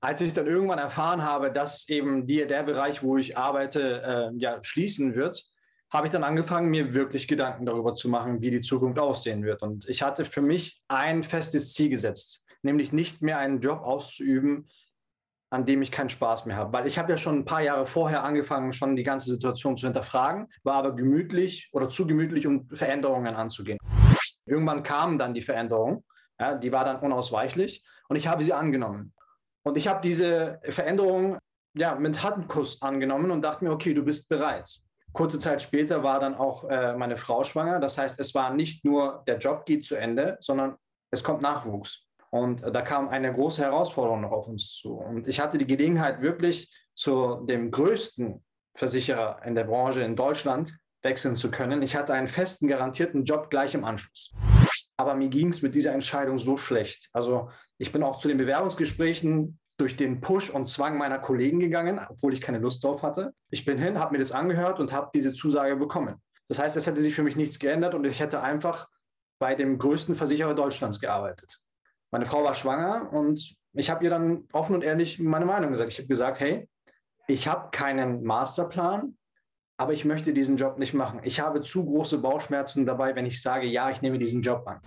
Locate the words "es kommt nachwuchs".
41.10-42.06